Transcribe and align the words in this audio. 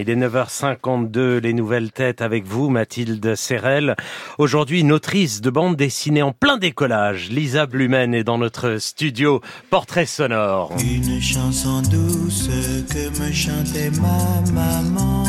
Il 0.00 0.10
est 0.10 0.14
9h52, 0.14 1.38
les 1.38 1.52
nouvelles 1.52 1.90
têtes 1.90 2.22
avec 2.22 2.46
vous, 2.46 2.68
Mathilde 2.68 3.34
Serrel. 3.34 3.96
Aujourd'hui, 4.38 4.78
une 4.78 4.92
autrice 4.92 5.40
de 5.40 5.50
bande 5.50 5.74
dessinée 5.74 6.22
en 6.22 6.30
plein 6.30 6.56
décollage. 6.56 7.30
Lisa 7.30 7.66
Blumen 7.66 8.14
est 8.14 8.22
dans 8.22 8.38
notre 8.38 8.78
studio 8.78 9.40
Portrait 9.70 10.06
sonore. 10.06 10.72
Une 10.78 11.20
chanson 11.20 11.82
douce 11.82 12.48
que 12.88 13.20
me 13.20 13.32
chantait 13.32 13.90
ma 14.00 14.52
maman. 14.52 15.24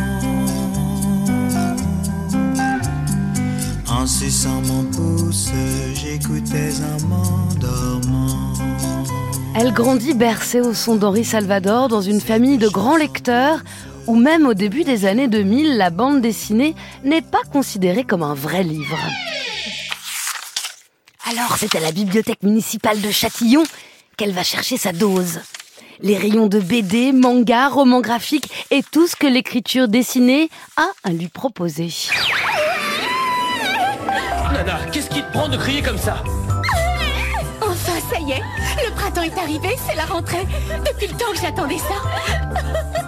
En 3.90 4.06
suçant 4.06 4.62
mon 4.62 4.84
pouce, 4.84 5.52
j'écoutais 5.96 6.74
en 6.84 7.08
m'endormant. 7.08 8.54
Elle 9.56 9.74
grandit 9.74 10.14
bercée 10.14 10.62
au 10.62 10.76
son 10.76 10.96
d'Henri 10.96 11.26
Salvador 11.26 11.88
dans 11.88 12.02
une 12.02 12.22
famille 12.22 12.60
de 12.60 12.70
grands 12.70 12.98
lecteurs 12.98 13.64
où 14.08 14.16
même 14.16 14.46
au 14.48 14.54
début 14.54 14.84
des 14.84 15.06
années 15.06 15.28
2000, 15.28 15.78
la 15.78 15.90
bande 15.90 16.22
dessinée 16.22 16.76
n'est 17.04 17.22
pas 17.22 17.44
considérée 17.52 18.04
comme 18.04 18.24
un 18.24 18.34
vrai 18.34 18.64
livre. 18.64 18.98
Alors 21.30 21.58
c'est 21.58 21.76
à 21.76 21.80
la 21.80 21.92
bibliothèque 21.92 22.44
municipale 22.44 23.02
de 23.02 23.12
Châtillon 23.12 23.64
qu'elle 24.18 24.34
va 24.34 24.44
chercher 24.44 24.78
sa 24.78 24.92
dose. 24.92 25.42
Les 26.02 26.18
rayons 26.18 26.48
de 26.48 26.60
BD, 26.60 27.12
manga, 27.12 27.68
romans 27.68 28.02
graphiques 28.02 28.50
et 28.72 28.82
tout 28.84 29.08
ce 29.08 29.16
que 29.16 29.28
l'écriture 29.28 29.88
dessinée 29.88 30.50
a 30.78 30.88
à 31.04 31.12
lui 31.12 31.28
proposer. 31.28 31.90
Nana, 34.54 34.80
qu'est-ce 34.92 35.10
qui 35.10 35.22
te 35.22 35.32
prend 35.32 35.50
de 35.50 35.58
crier 35.58 35.82
comme 35.82 35.98
ça? 35.98 36.24
Enfin, 37.62 38.00
ça 38.12 38.20
y 38.20 38.32
est, 38.32 38.42
le 38.86 38.94
printemps 38.96 39.22
est 39.22 39.38
arrivé, 39.38 39.70
c'est 39.88 39.96
la 39.96 40.06
rentrée. 40.06 40.48
Depuis 40.86 41.08
le 41.08 41.14
temps 41.14 41.32
que 41.32 41.40
j'attendais 41.40 41.78
ça. 41.78 42.99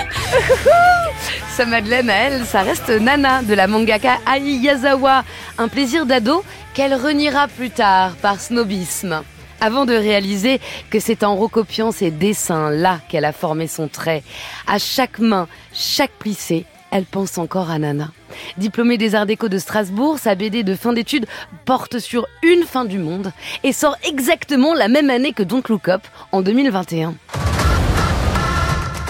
Sa 1.56 1.66
Madeleine 1.66 2.10
à 2.10 2.14
elle, 2.14 2.44
ça 2.44 2.62
reste 2.62 2.88
Nana 2.88 3.42
de 3.42 3.54
la 3.54 3.66
mangaka 3.66 4.18
Ai 4.34 4.40
Yazawa, 4.40 5.24
un 5.58 5.68
plaisir 5.68 6.06
d'ado 6.06 6.44
qu'elle 6.74 6.94
reniera 6.94 7.48
plus 7.48 7.70
tard 7.70 8.12
par 8.22 8.40
snobisme. 8.40 9.22
Avant 9.60 9.84
de 9.84 9.92
réaliser 9.92 10.60
que 10.88 11.00
c'est 11.00 11.22
en 11.22 11.36
recopiant 11.36 11.92
ses 11.92 12.10
dessins 12.10 12.70
là 12.70 13.00
qu'elle 13.08 13.26
a 13.26 13.32
formé 13.32 13.66
son 13.66 13.88
trait. 13.88 14.22
À 14.66 14.78
chaque 14.78 15.18
main, 15.18 15.48
chaque 15.74 16.12
plissé, 16.12 16.64
elle 16.90 17.04
pense 17.04 17.36
encore 17.36 17.70
à 17.70 17.78
Nana. 17.78 18.10
Diplômée 18.56 18.96
des 18.96 19.14
Arts 19.14 19.26
Déco 19.26 19.48
de 19.48 19.58
Strasbourg, 19.58 20.18
sa 20.18 20.34
BD 20.34 20.62
de 20.62 20.74
fin 20.74 20.92
d'études 20.92 21.26
porte 21.64 21.98
sur 21.98 22.26
une 22.42 22.62
fin 22.62 22.84
du 22.84 22.98
monde 22.98 23.32
et 23.64 23.72
sort 23.72 23.96
exactement 24.08 24.74
la 24.74 24.88
même 24.88 25.10
année 25.10 25.32
que 25.32 25.42
Don't 25.42 25.62
Look 25.68 25.90
en 26.32 26.40
2021. 26.40 27.14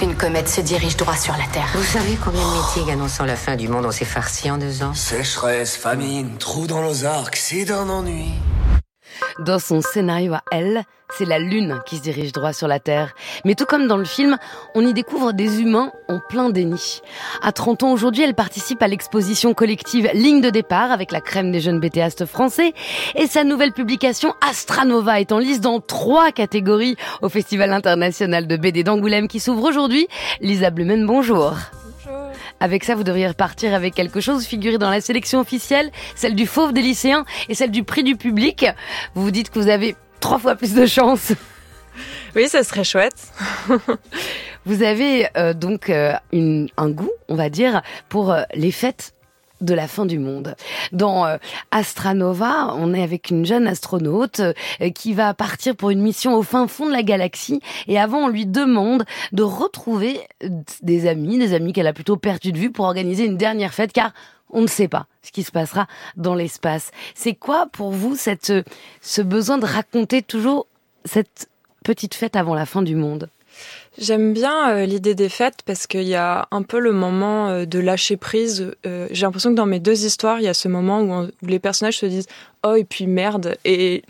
Une 0.02 0.16
comète 0.16 0.48
se 0.48 0.62
dirige 0.62 0.96
droit 0.96 1.16
sur 1.16 1.34
la 1.36 1.44
Terre. 1.52 1.68
Vous 1.74 1.82
savez 1.82 2.16
combien 2.24 2.40
de 2.40 2.56
meetings 2.56 2.90
annonçant 2.90 3.26
la 3.26 3.36
fin 3.36 3.54
du 3.54 3.68
monde 3.68 3.84
on 3.84 3.90
s'est 3.90 4.06
farci 4.06 4.50
en 4.50 4.56
deux 4.56 4.82
ans? 4.82 4.94
Sécheresse, 4.94 5.76
famine, 5.76 6.38
trou 6.38 6.66
dans 6.66 6.80
nos 6.80 7.04
arcs, 7.04 7.36
c'est 7.36 7.66
d'un 7.66 7.86
ennui. 7.90 8.32
Dans 9.40 9.58
son 9.58 9.80
scénario 9.80 10.34
à 10.34 10.42
elle, 10.52 10.82
c'est 11.16 11.24
la 11.24 11.38
Lune 11.38 11.80
qui 11.86 11.96
se 11.96 12.02
dirige 12.02 12.32
droit 12.32 12.52
sur 12.52 12.68
la 12.68 12.78
Terre. 12.78 13.14
Mais 13.46 13.54
tout 13.54 13.64
comme 13.64 13.86
dans 13.86 13.96
le 13.96 14.04
film, 14.04 14.36
on 14.74 14.86
y 14.86 14.92
découvre 14.92 15.32
des 15.32 15.62
humains 15.62 15.92
en 16.08 16.20
plein 16.20 16.50
déni. 16.50 17.00
À 17.40 17.50
30 17.50 17.84
ans 17.84 17.92
aujourd'hui, 17.92 18.22
elle 18.22 18.34
participe 18.34 18.82
à 18.82 18.86
l'exposition 18.86 19.54
collective 19.54 20.10
Ligne 20.12 20.42
de 20.42 20.50
départ 20.50 20.92
avec 20.92 21.10
la 21.10 21.22
crème 21.22 21.52
des 21.52 21.60
jeunes 21.60 21.80
BTastes 21.80 22.26
français. 22.26 22.74
Et 23.14 23.26
sa 23.26 23.42
nouvelle 23.42 23.72
publication 23.72 24.34
Astranova 24.46 25.20
est 25.20 25.32
en 25.32 25.38
liste 25.38 25.62
dans 25.62 25.80
trois 25.80 26.32
catégories 26.32 26.96
au 27.22 27.30
Festival 27.30 27.72
international 27.72 28.46
de 28.46 28.56
BD 28.58 28.84
d'Angoulême 28.84 29.26
qui 29.26 29.40
s'ouvre 29.40 29.64
aujourd'hui. 29.66 30.06
Lisa 30.42 30.68
Blumen, 30.68 31.06
bonjour. 31.06 31.54
Avec 32.60 32.84
ça, 32.84 32.94
vous 32.94 33.04
devriez 33.04 33.26
repartir 33.26 33.74
avec 33.74 33.94
quelque 33.94 34.20
chose, 34.20 34.44
figurer 34.44 34.76
dans 34.76 34.90
la 34.90 35.00
sélection 35.00 35.40
officielle, 35.40 35.90
celle 36.14 36.34
du 36.34 36.46
fauve 36.46 36.72
des 36.72 36.82
lycéens 36.82 37.24
et 37.48 37.54
celle 37.54 37.70
du 37.70 37.84
prix 37.84 38.02
du 38.02 38.16
public. 38.16 38.66
Vous 39.14 39.22
vous 39.22 39.30
dites 39.30 39.50
que 39.50 39.58
vous 39.58 39.68
avez 39.68 39.96
trois 40.20 40.38
fois 40.38 40.54
plus 40.54 40.74
de 40.74 40.84
chance. 40.86 41.32
Oui, 42.36 42.48
ça 42.48 42.62
serait 42.62 42.84
chouette. 42.84 43.32
vous 44.66 44.82
avez 44.82 45.26
euh, 45.36 45.54
donc 45.54 45.90
euh, 45.90 46.12
une, 46.32 46.68
un 46.76 46.90
goût, 46.90 47.10
on 47.28 47.34
va 47.34 47.48
dire, 47.48 47.82
pour 48.08 48.30
euh, 48.30 48.42
les 48.54 48.70
fêtes 48.70 49.14
de 49.60 49.74
la 49.74 49.88
fin 49.88 50.06
du 50.06 50.18
monde. 50.18 50.54
Dans 50.92 51.26
euh, 51.26 51.36
Astranova, 51.70 52.74
on 52.76 52.94
est 52.94 53.02
avec 53.02 53.30
une 53.30 53.44
jeune 53.44 53.66
astronaute 53.66 54.40
euh, 54.40 54.90
qui 54.90 55.14
va 55.14 55.34
partir 55.34 55.76
pour 55.76 55.90
une 55.90 56.00
mission 56.00 56.34
au 56.34 56.42
fin 56.42 56.66
fond 56.68 56.86
de 56.86 56.92
la 56.92 57.02
galaxie 57.02 57.60
et 57.86 57.98
avant 57.98 58.24
on 58.24 58.28
lui 58.28 58.46
demande 58.46 59.04
de 59.32 59.42
retrouver 59.42 60.20
euh, 60.42 60.48
des 60.82 61.06
amis, 61.06 61.38
des 61.38 61.54
amis 61.54 61.72
qu'elle 61.72 61.86
a 61.86 61.92
plutôt 61.92 62.16
perdu 62.16 62.52
de 62.52 62.58
vue 62.58 62.70
pour 62.70 62.84
organiser 62.84 63.24
une 63.24 63.36
dernière 63.36 63.74
fête 63.74 63.92
car 63.92 64.12
on 64.50 64.62
ne 64.62 64.66
sait 64.66 64.88
pas 64.88 65.06
ce 65.22 65.30
qui 65.30 65.42
se 65.42 65.52
passera 65.52 65.86
dans 66.16 66.34
l'espace. 66.34 66.90
C'est 67.14 67.34
quoi 67.34 67.66
pour 67.70 67.90
vous 67.90 68.16
cette, 68.16 68.52
ce 69.00 69.22
besoin 69.22 69.58
de 69.58 69.66
raconter 69.66 70.22
toujours 70.22 70.66
cette 71.04 71.48
petite 71.84 72.14
fête 72.14 72.36
avant 72.36 72.54
la 72.54 72.66
fin 72.66 72.82
du 72.82 72.96
monde? 72.96 73.28
J'aime 73.98 74.32
bien 74.32 74.70
euh, 74.70 74.86
l'idée 74.86 75.14
des 75.14 75.28
fêtes 75.28 75.62
parce 75.66 75.86
qu'il 75.86 76.04
y 76.04 76.14
a 76.14 76.46
un 76.52 76.62
peu 76.62 76.78
le 76.78 76.92
moment 76.92 77.48
euh, 77.48 77.64
de 77.66 77.78
lâcher 77.78 78.16
prise. 78.16 78.72
Euh, 78.86 79.08
J'ai 79.10 79.26
l'impression 79.26 79.50
que 79.50 79.56
dans 79.56 79.66
mes 79.66 79.80
deux 79.80 80.04
histoires, 80.04 80.38
il 80.38 80.44
y 80.44 80.48
a 80.48 80.54
ce 80.54 80.68
moment 80.68 81.02
où, 81.02 81.28
les 81.42 81.58
personnages 81.58 81.98
se 81.98 82.06
disent 82.06 82.28
oh 82.64 82.74
et 82.74 82.84
puis 82.84 83.06
merde 83.06 83.56
et 83.64 84.02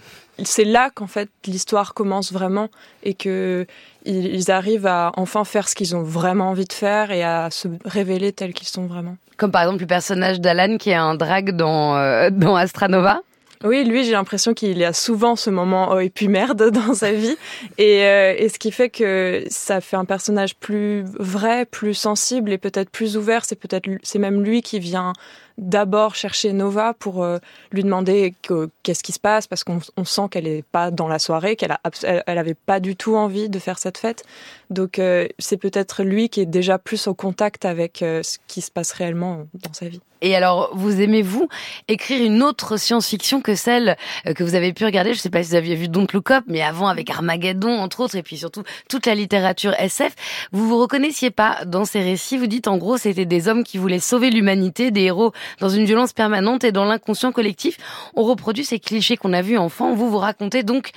c'est 0.42 0.64
là 0.64 0.90
qu'en 0.90 1.06
fait 1.06 1.28
l'histoire 1.46 1.94
commence 1.94 2.32
vraiment 2.32 2.68
et 3.02 3.14
que 3.14 3.66
ils 4.04 4.50
arrivent 4.50 4.86
à 4.86 5.12
enfin 5.16 5.44
faire 5.44 5.68
ce 5.68 5.74
qu'ils 5.74 5.94
ont 5.94 6.02
vraiment 6.02 6.50
envie 6.50 6.64
de 6.64 6.72
faire 6.72 7.10
et 7.10 7.22
à 7.22 7.50
se 7.50 7.68
révéler 7.84 8.32
tels 8.32 8.54
qu'ils 8.54 8.68
sont 8.68 8.86
vraiment. 8.86 9.16
Comme 9.36 9.50
par 9.50 9.62
exemple 9.62 9.80
le 9.80 9.86
personnage 9.86 10.40
d'Alan 10.40 10.78
qui 10.78 10.90
est 10.90 10.94
un 10.94 11.14
drag 11.14 11.52
dans, 11.52 12.30
dans 12.30 12.56
Astranova. 12.56 13.22
Oui, 13.62 13.84
lui, 13.84 14.04
j'ai 14.04 14.12
l'impression 14.12 14.54
qu'il 14.54 14.82
a 14.82 14.94
souvent 14.94 15.36
ce 15.36 15.50
moment 15.50 15.90
oh 15.92 15.98
et 15.98 16.08
puis 16.08 16.28
merde 16.28 16.70
dans 16.72 16.94
sa 16.94 17.12
vie, 17.12 17.36
et, 17.76 18.04
euh, 18.04 18.34
et 18.36 18.48
ce 18.48 18.58
qui 18.58 18.72
fait 18.72 18.88
que 18.88 19.44
ça 19.50 19.80
fait 19.80 19.96
un 19.96 20.06
personnage 20.06 20.56
plus 20.56 21.04
vrai, 21.18 21.66
plus 21.66 21.94
sensible 21.94 22.52
et 22.52 22.58
peut-être 22.58 22.90
plus 22.90 23.16
ouvert. 23.16 23.44
C'est 23.44 23.56
peut-être 23.56 23.88
c'est 24.02 24.18
même 24.18 24.42
lui 24.42 24.62
qui 24.62 24.78
vient 24.78 25.12
d'abord 25.60 26.14
chercher 26.14 26.52
Nova 26.52 26.94
pour 26.94 27.22
euh, 27.22 27.38
lui 27.70 27.84
demander 27.84 28.34
qu'est-ce 28.82 29.02
qui 29.02 29.12
se 29.12 29.20
passe 29.20 29.46
parce 29.46 29.62
qu'on 29.62 29.80
on 29.96 30.04
sent 30.04 30.28
qu'elle 30.30 30.46
est 30.46 30.62
pas 30.62 30.90
dans 30.90 31.06
la 31.06 31.18
soirée, 31.18 31.54
qu'elle 31.54 31.72
a, 31.72 31.80
elle, 32.26 32.54
pas 32.54 32.80
du 32.80 32.96
tout 32.96 33.14
envie 33.14 33.48
de 33.48 33.58
faire 33.58 33.78
cette 33.78 33.98
fête. 33.98 34.24
Donc 34.70 34.98
euh, 34.98 35.28
c'est 35.38 35.58
peut-être 35.58 36.02
lui 36.02 36.28
qui 36.28 36.40
est 36.40 36.46
déjà 36.46 36.78
plus 36.78 37.06
au 37.06 37.14
contact 37.14 37.64
avec 37.64 38.02
euh, 38.02 38.22
ce 38.22 38.38
qui 38.48 38.62
se 38.62 38.70
passe 38.70 38.92
réellement 38.92 39.46
dans 39.54 39.72
sa 39.72 39.88
vie. 39.88 40.00
Et 40.22 40.36
alors, 40.36 40.70
vous 40.74 41.00
aimez-vous 41.00 41.48
écrire 41.88 42.22
une 42.24 42.42
autre 42.42 42.76
science-fiction 42.76 43.40
que 43.40 43.54
celle 43.54 43.96
que 44.34 44.44
vous 44.44 44.54
avez 44.54 44.72
pu 44.72 44.84
regarder? 44.84 45.14
Je 45.14 45.18
sais 45.18 45.30
pas 45.30 45.42
si 45.42 45.50
vous 45.50 45.56
aviez 45.56 45.74
vu 45.74 45.88
Don't 45.88 46.06
Look 46.12 46.30
Up, 46.30 46.44
mais 46.46 46.62
avant 46.62 46.88
avec 46.88 47.10
Armageddon, 47.10 47.78
entre 47.78 48.00
autres, 48.00 48.16
et 48.16 48.22
puis 48.22 48.36
surtout 48.36 48.62
toute 48.88 49.06
la 49.06 49.14
littérature 49.14 49.74
SF. 49.78 50.14
Vous 50.52 50.68
vous 50.68 50.78
reconnaissiez 50.78 51.30
pas 51.30 51.64
dans 51.64 51.84
ces 51.84 52.02
récits? 52.02 52.36
Vous 52.36 52.46
dites 52.46 52.68
en 52.68 52.76
gros, 52.76 52.96
c'était 52.96 53.24
des 53.24 53.48
hommes 53.48 53.64
qui 53.64 53.78
voulaient 53.78 53.98
sauver 53.98 54.30
l'humanité, 54.30 54.90
des 54.90 55.02
héros 55.02 55.32
dans 55.58 55.68
une 55.68 55.84
violence 55.84 56.12
permanente 56.12 56.64
et 56.64 56.72
dans 56.72 56.84
l'inconscient 56.84 57.32
collectif. 57.32 57.78
On 58.14 58.22
reproduit 58.22 58.64
ces 58.64 58.78
clichés 58.78 59.16
qu'on 59.16 59.32
a 59.32 59.42
vus 59.42 59.58
enfant. 59.58 59.94
Vous 59.94 60.10
vous 60.10 60.18
racontez 60.18 60.62
donc 60.62 60.90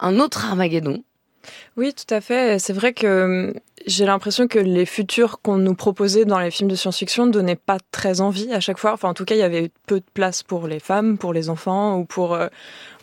un 0.00 0.18
autre 0.18 0.44
Armageddon. 0.46 1.02
Oui, 1.76 1.94
tout 1.94 2.12
à 2.14 2.20
fait. 2.20 2.58
C'est 2.58 2.72
vrai 2.72 2.92
que 2.92 3.54
j'ai 3.86 4.04
l'impression 4.04 4.48
que 4.48 4.58
les 4.58 4.84
futurs 4.84 5.40
qu'on 5.40 5.56
nous 5.56 5.74
proposait 5.74 6.24
dans 6.24 6.38
les 6.38 6.50
films 6.50 6.68
de 6.70 6.74
science-fiction 6.74 7.26
ne 7.26 7.30
donnaient 7.30 7.56
pas 7.56 7.78
très 7.92 8.20
envie 8.20 8.52
à 8.52 8.60
chaque 8.60 8.78
fois. 8.78 8.92
Enfin, 8.92 9.08
en 9.08 9.14
tout 9.14 9.24
cas, 9.24 9.34
il 9.34 9.38
y 9.38 9.44
avait 9.44 9.70
peu 9.86 10.00
de 10.00 10.06
place 10.12 10.42
pour 10.42 10.66
les 10.66 10.80
femmes, 10.80 11.18
pour 11.18 11.32
les 11.32 11.48
enfants 11.50 11.96
ou 11.96 12.04
pour 12.04 12.34
euh, 12.34 12.48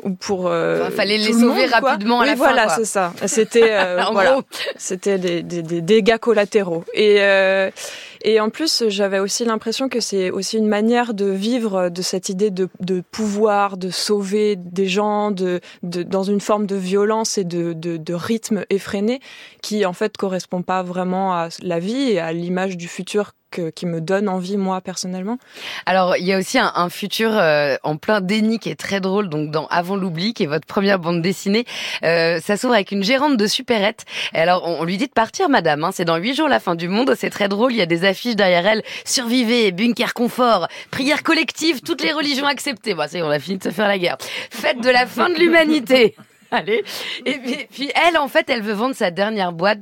ou 0.03 0.11
pour. 0.11 0.47
Euh, 0.47 0.81
enfin, 0.81 0.91
fallait 0.91 1.17
les 1.17 1.33
sauver 1.33 1.67
monde, 1.67 1.69
rapidement 1.71 2.21
à 2.21 2.25
la 2.25 2.31
oui, 2.33 2.37
fin. 2.37 2.43
Voilà, 2.45 2.69
c'est 2.69 2.85
ça. 2.85 3.13
C'était 3.25 3.69
euh, 3.71 4.03
voilà, 4.11 4.39
c'était 4.77 5.17
des, 5.17 5.43
des, 5.43 5.61
des, 5.61 5.81
dégâts 5.81 6.17
collatéraux. 6.17 6.83
Et 6.93 7.17
euh, 7.19 7.69
et 8.25 8.39
en 8.39 8.49
plus, 8.49 8.85
j'avais 8.87 9.19
aussi 9.19 9.43
l'impression 9.43 9.89
que 9.89 9.99
c'est 9.99 10.31
aussi 10.31 10.57
une 10.57 10.67
manière 10.67 11.13
de 11.13 11.25
vivre 11.25 11.89
de 11.89 12.01
cette 12.01 12.29
idée 12.29 12.51
de, 12.51 12.69
de 12.79 13.03
pouvoir, 13.11 13.75
de 13.75 13.89
sauver 13.89 14.55
des 14.55 14.87
gens, 14.87 15.31
de, 15.31 15.59
de 15.83 16.03
dans 16.03 16.23
une 16.23 16.39
forme 16.39 16.65
de 16.65 16.77
violence 16.77 17.37
et 17.37 17.43
de, 17.43 17.73
de, 17.73 17.97
de 17.97 18.13
rythme 18.13 18.63
effréné 18.69 19.19
qui 19.61 19.85
en 19.85 19.91
fait 19.91 20.15
correspond 20.15 20.61
pas 20.61 20.72
vraiment 20.81 21.33
à 21.33 21.49
la 21.61 21.79
vie 21.79 22.11
et 22.11 22.19
à 22.19 22.33
l'image 22.33 22.77
du 22.77 22.87
futur 22.87 23.33
que, 23.53 23.69
qui 23.69 23.85
me 23.85 24.01
donne 24.01 24.27
envie 24.27 24.57
moi 24.57 24.81
personnellement. 24.81 25.37
Alors 25.85 26.17
il 26.17 26.25
y 26.25 26.33
a 26.33 26.39
aussi 26.39 26.57
un, 26.57 26.71
un 26.75 26.89
futur 26.89 27.29
euh, 27.31 27.75
en 27.83 27.97
plein 27.97 28.19
déni 28.19 28.59
qui 28.59 28.69
est 28.69 28.79
très 28.79 28.99
drôle 28.99 29.29
donc 29.29 29.51
dans 29.51 29.67
Avant 29.67 29.95
l'oubli 29.95 30.33
qui 30.33 30.43
est 30.43 30.47
votre 30.47 30.65
première 30.65 30.99
bande 30.99 31.21
dessinée. 31.21 31.65
Euh, 32.03 32.39
ça 32.41 32.57
s'ouvre 32.57 32.73
avec 32.73 32.91
une 32.91 33.03
gérante 33.03 33.37
de 33.37 33.47
supérette. 33.47 34.05
Et 34.33 34.39
alors 34.39 34.67
on, 34.67 34.81
on, 34.81 34.83
lui 34.83 34.97
dit 34.97 35.07
de 35.07 35.13
partir 35.13 35.49
madame, 35.49 35.83
hein, 35.83 35.91
c'est 35.93 36.05
dans 36.05 36.17
huit 36.17 36.33
jours 36.33 36.47
la 36.47 36.59
fin 36.59 36.75
du 36.75 36.87
monde, 36.87 37.13
c'est 37.15 37.29
très 37.29 37.47
drôle, 37.47 37.71
il 37.71 37.77
y 37.77 37.81
a 37.81 37.85
des 37.85 38.05
affiches 38.05 38.35
derrière 38.35 38.65
elle, 38.65 38.83
survivez, 39.05 39.71
bunker 39.71 40.13
confort, 40.13 40.67
prière 40.89 41.21
collective, 41.23 41.81
toutes 41.81 42.01
les 42.01 42.11
religions 42.11 42.47
acceptées. 42.47 42.95
Bon, 42.95 43.05
c'est 43.07 43.21
on 43.21 43.29
a 43.29 43.39
fini 43.39 43.57
de 43.57 43.63
se 43.63 43.69
faire 43.69 43.87
la 43.87 43.99
guerre. 43.99 44.17
Fête 44.49 44.81
de 44.81 44.89
la 44.89 45.05
fin 45.05 45.29
de 45.29 45.35
l'humanité. 45.35 46.15
Allez. 46.53 46.83
Et 47.25 47.39
puis, 47.71 47.91
elle, 48.07 48.17
en 48.17 48.27
fait, 48.27 48.47
elle 48.47 48.61
veut 48.61 48.73
vendre 48.73 48.95
sa 48.95 49.09
dernière 49.09 49.53
boîte 49.53 49.79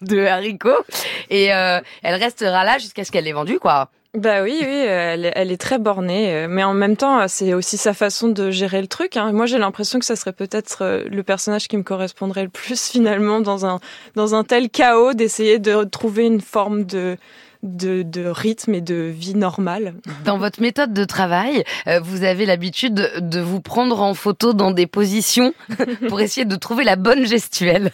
de, 0.00 0.24
haricots 0.24 0.84
et 1.28 1.52
euh, 1.52 1.80
elle 2.02 2.14
restera 2.14 2.64
là 2.64 2.78
jusqu'à 2.78 3.04
ce 3.04 3.12
qu'elle 3.12 3.24
l'ait 3.24 3.32
vendue, 3.32 3.58
quoi. 3.58 3.90
Bah 4.14 4.42
oui, 4.42 4.56
oui, 4.60 4.66
elle, 4.66 5.30
elle, 5.34 5.52
est 5.52 5.60
très 5.60 5.78
bornée, 5.78 6.34
euh, 6.34 6.46
mais 6.48 6.64
en 6.64 6.72
même 6.72 6.96
temps, 6.96 7.28
c'est 7.28 7.52
aussi 7.52 7.76
sa 7.76 7.92
façon 7.92 8.28
de 8.28 8.50
gérer 8.50 8.80
le 8.80 8.86
truc. 8.86 9.18
Hein. 9.18 9.32
Moi, 9.32 9.44
j'ai 9.44 9.58
l'impression 9.58 9.98
que 9.98 10.06
ça 10.06 10.16
serait 10.16 10.32
peut-être 10.32 10.78
euh, 10.80 11.04
le 11.10 11.22
personnage 11.22 11.68
qui 11.68 11.76
me 11.76 11.82
correspondrait 11.82 12.44
le 12.44 12.48
plus 12.48 12.88
finalement 12.90 13.40
dans 13.40 13.66
un 13.66 13.78
dans 14.14 14.34
un 14.34 14.44
tel 14.44 14.70
chaos, 14.70 15.12
d'essayer 15.12 15.58
de 15.58 15.84
trouver 15.84 16.24
une 16.24 16.40
forme 16.40 16.84
de 16.84 17.18
de, 17.62 18.02
de, 18.02 18.26
rythme 18.26 18.74
et 18.74 18.80
de 18.80 18.94
vie 18.94 19.34
normale. 19.34 19.94
Dans 20.24 20.38
votre 20.38 20.60
méthode 20.60 20.92
de 20.92 21.04
travail, 21.04 21.64
euh, 21.86 22.00
vous 22.00 22.22
avez 22.22 22.46
l'habitude 22.46 23.10
de 23.18 23.40
vous 23.40 23.60
prendre 23.60 24.00
en 24.00 24.14
photo 24.14 24.52
dans 24.52 24.70
des 24.70 24.86
positions 24.86 25.52
pour 26.08 26.20
essayer 26.20 26.44
de 26.44 26.56
trouver 26.56 26.84
la 26.84 26.96
bonne 26.96 27.26
gestuelle. 27.26 27.90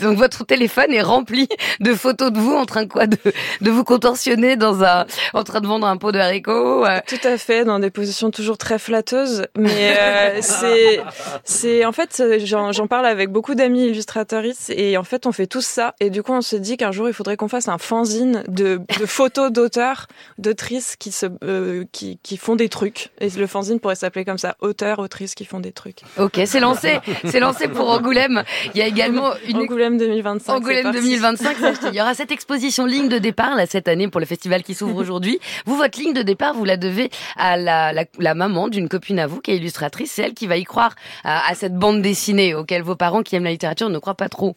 Donc 0.00 0.16
votre 0.16 0.44
téléphone 0.44 0.92
est 0.92 1.02
rempli 1.02 1.48
de 1.80 1.94
photos 1.94 2.32
de 2.32 2.38
vous 2.38 2.54
en 2.54 2.66
train 2.66 2.84
de 2.84 2.88
quoi 2.88 3.06
de, 3.06 3.18
de 3.60 3.70
vous 3.70 3.84
contorsionner 3.84 4.56
dans 4.56 4.82
un 4.82 5.06
en 5.32 5.44
train 5.44 5.60
de 5.60 5.66
vendre 5.66 5.86
un 5.86 5.96
pot 5.96 6.12
de 6.12 6.18
haricots. 6.18 6.84
Euh. 6.84 7.00
Tout 7.06 7.26
à 7.26 7.38
fait, 7.38 7.64
dans 7.64 7.78
des 7.78 7.90
positions 7.90 8.30
toujours 8.30 8.58
très 8.58 8.78
flatteuses. 8.78 9.46
Mais 9.56 9.96
euh, 9.98 10.38
c'est 10.40 11.00
c'est 11.44 11.84
en 11.84 11.92
fait 11.92 12.22
j'en 12.44 12.86
parle 12.86 13.06
avec 13.06 13.30
beaucoup 13.30 13.54
d'amis 13.54 13.86
illustratrices 13.86 14.70
et 14.74 14.96
en 14.96 15.04
fait 15.04 15.26
on 15.26 15.32
fait 15.32 15.46
tous 15.46 15.64
ça 15.64 15.94
et 16.00 16.10
du 16.10 16.22
coup 16.22 16.32
on 16.32 16.42
se 16.42 16.56
dit 16.56 16.76
qu'un 16.76 16.92
jour 16.92 17.08
il 17.08 17.14
faudrait 17.14 17.36
qu'on 17.36 17.48
fasse 17.48 17.68
un 17.68 17.78
fanzine 17.78 18.44
de 18.48 18.80
de 18.98 19.06
photos 19.06 19.50
d'auteurs, 19.52 20.06
d'autrices 20.38 20.96
qui 20.96 21.12
se, 21.12 21.26
euh, 21.42 21.84
qui, 21.92 22.18
qui 22.22 22.36
font 22.36 22.56
des 22.56 22.68
trucs. 22.68 23.10
Et 23.20 23.28
le 23.30 23.46
fanzine 23.46 23.80
pourrait 23.80 23.94
s'appeler 23.94 24.24
comme 24.24 24.38
ça, 24.38 24.56
auteurs, 24.60 24.98
autrices 24.98 25.34
qui 25.34 25.44
font 25.44 25.60
des 25.60 25.72
trucs. 25.72 26.00
Ok, 26.18 26.40
c'est 26.46 26.60
lancé, 26.60 26.98
c'est 27.24 27.40
lancé 27.40 27.68
pour 27.68 27.90
Angoulême. 27.90 28.44
Il 28.74 28.78
y 28.78 28.82
a 28.82 28.86
également 28.86 29.32
une 29.48 29.58
Angoulême 29.58 29.98
2025. 29.98 30.52
Angoulême 30.52 30.92
2025. 30.92 31.56
Il 31.92 31.94
y 31.94 32.00
aura 32.00 32.14
cette 32.14 32.32
exposition 32.32 32.86
ligne 32.86 33.08
de 33.08 33.18
départ 33.18 33.54
là 33.54 33.66
cette 33.66 33.88
année 33.88 34.08
pour 34.08 34.20
le 34.20 34.26
festival 34.26 34.62
qui 34.62 34.74
s'ouvre 34.74 34.96
aujourd'hui. 35.00 35.38
Vous, 35.66 35.76
votre 35.76 35.98
ligne 35.98 36.12
de 36.12 36.22
départ, 36.22 36.54
vous 36.54 36.64
la 36.64 36.76
devez 36.76 37.10
à 37.36 37.56
la, 37.56 37.92
la, 37.92 38.04
la 38.18 38.34
maman 38.34 38.68
d'une 38.68 38.88
copine 38.88 39.18
à 39.18 39.26
vous 39.26 39.40
qui 39.40 39.52
est 39.52 39.56
illustratrice. 39.56 40.12
C'est 40.12 40.22
elle 40.22 40.34
qui 40.34 40.46
va 40.46 40.56
y 40.56 40.64
croire 40.64 40.94
à, 41.24 41.50
à 41.50 41.54
cette 41.54 41.74
bande 41.74 42.02
dessinée 42.02 42.54
auquel 42.54 42.82
vos 42.82 42.96
parents 42.96 43.22
qui 43.22 43.36
aiment 43.36 43.44
la 43.44 43.50
littérature 43.50 43.88
ne 43.88 43.98
croient 43.98 44.14
pas 44.14 44.28
trop. 44.28 44.56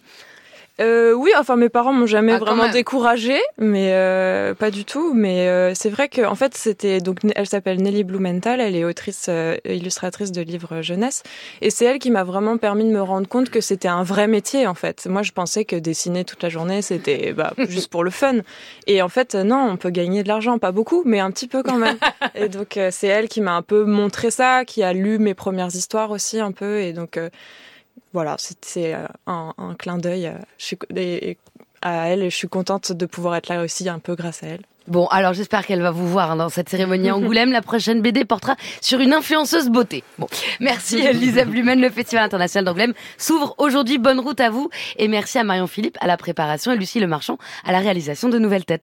Euh, 0.80 1.14
oui, 1.14 1.32
enfin 1.38 1.56
mes 1.56 1.70
parents 1.70 1.94
m'ont 1.94 2.06
jamais 2.06 2.34
ah, 2.34 2.38
vraiment 2.38 2.70
découragée, 2.70 3.40
mais 3.58 3.94
euh, 3.94 4.54
pas 4.54 4.70
du 4.70 4.86
tout. 4.86 5.14
Mais 5.14 5.48
euh, 5.48 5.74
c'est 5.74 5.90
vrai 5.90 6.08
que 6.08 6.22
en 6.24 6.36
fait 6.36 6.56
c'était 6.56 7.00
donc 7.00 7.20
elle 7.36 7.48
s'appelle 7.48 7.82
Nelly 7.82 8.04
Blumenthal, 8.04 8.62
elle 8.62 8.76
est 8.76 8.84
autrice 8.84 9.26
euh, 9.30 9.58
illustratrice 9.66 10.32
de 10.32 10.42
livres 10.42 10.82
jeunesse, 10.82 11.24
et 11.62 11.72
c'est 11.72 11.86
elle 11.86 11.98
qui 11.98 12.12
m'a 12.12 12.24
vraiment 12.24 12.58
permis 12.58 12.84
de 12.84 12.92
me 12.92 13.02
rendre 13.02 13.28
compte 13.28 13.50
que 13.50 13.60
c'était 13.60 13.88
un 13.88 14.04
vrai 14.04 14.28
métier 14.28 14.68
en 14.68 14.76
fait. 14.76 15.08
Moi 15.08 15.24
je 15.24 15.32
pensais 15.32 15.66
que 15.66 15.76
dessiner 15.76 16.26
toute 16.26 16.44
la 16.44 16.50
journée 16.50 16.84
c'était 16.84 17.34
bah, 17.34 17.54
juste 17.70 17.90
pour 17.90 18.04
le 18.04 18.12
fun, 18.12 18.36
et 18.86 19.02
en 19.02 19.10
fait 19.10 19.34
non, 19.34 19.70
on 19.72 19.78
peut 19.78 19.90
gagner 19.90 20.22
de 20.22 20.28
l'argent, 20.28 20.60
pas 20.60 20.72
beaucoup, 20.72 21.02
mais 21.06 21.20
un 21.20 21.32
petit 21.32 21.48
peu 21.48 21.64
quand 21.64 21.78
même. 21.78 21.98
et 22.36 22.50
donc 22.50 22.80
c'est 22.92 23.08
elle 23.08 23.28
qui 23.30 23.42
m'a 23.42 23.56
un 23.56 23.64
peu 23.64 23.84
montré 23.84 24.30
ça, 24.30 24.64
qui 24.64 24.84
a 24.84 24.94
lu 24.94 25.18
mes 25.18 25.34
premières 25.34 25.76
histoires 25.76 26.12
aussi 26.12 26.40
un 26.40 26.52
peu, 26.52 26.82
et 26.82 26.94
donc 26.94 27.20
voilà, 28.18 28.36
c'est 28.40 28.96
euh, 28.96 29.06
un, 29.28 29.54
un, 29.60 29.76
clin 29.76 30.00
d'œil 30.00 30.26
euh, 30.26 31.34
à 31.84 32.08
elle 32.08 32.24
et 32.24 32.32
je 32.32 32.36
suis 32.36 32.48
contente 32.48 32.92
de 32.92 33.06
pouvoir 33.06 33.36
être 33.36 33.48
là 33.48 33.62
aussi 33.62 33.88
un 33.88 34.00
peu 34.00 34.16
grâce 34.16 34.42
à 34.42 34.48
elle. 34.48 34.62
Bon, 34.88 35.06
alors 35.08 35.34
j'espère 35.34 35.68
qu'elle 35.68 35.84
va 35.84 35.92
vous 35.92 36.08
voir 36.08 36.32
hein, 36.32 36.36
dans 36.38 36.50
cette 36.50 36.68
cérémonie 36.68 37.10
à 37.10 37.16
Angoulême. 37.16 37.52
La 37.52 37.62
prochaine 37.62 38.02
BD 38.02 38.26
portera 38.26 38.56
sur 38.82 39.02
une 39.02 39.14
influenceuse 39.14 39.70
beauté. 39.70 40.04
Bon, 40.18 40.28
merci 40.60 41.00
Lisa 41.14 41.46
Blumen. 41.46 41.80
Le 41.80 41.92
Festival 41.92 42.24
international 42.24 42.66
d'Angoulême 42.66 42.94
s'ouvre 43.20 43.54
aujourd'hui. 43.60 44.00
Bonne 44.00 44.20
route 44.20 44.40
à 44.40 44.50
vous 44.50 44.72
et 44.98 45.08
merci 45.08 45.38
à 45.38 45.44
Marion 45.44 45.68
Philippe 45.68 45.98
à 46.02 46.08
la 46.08 46.18
préparation 46.18 46.72
et 46.72 46.76
Lucie 46.76 47.00
Le 47.00 47.06
Marchand 47.06 47.38
à 47.66 47.72
la 47.72 47.80
réalisation 47.80 48.30
de 48.30 48.40
Nouvelles 48.40 48.66
Têtes. 48.66 48.76